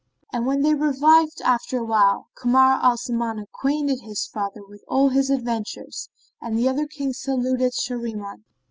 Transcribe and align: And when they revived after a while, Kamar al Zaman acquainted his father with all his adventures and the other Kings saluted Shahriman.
And 0.33 0.47
when 0.47 0.63
they 0.63 0.73
revived 0.73 1.43
after 1.45 1.77
a 1.77 1.85
while, 1.85 2.29
Kamar 2.35 2.79
al 2.81 2.97
Zaman 2.97 3.37
acquainted 3.37 3.99
his 4.01 4.25
father 4.25 4.65
with 4.67 4.83
all 4.87 5.09
his 5.09 5.29
adventures 5.29 6.09
and 6.41 6.57
the 6.57 6.67
other 6.67 6.87
Kings 6.87 7.19
saluted 7.21 7.73
Shahriman. 7.75 8.43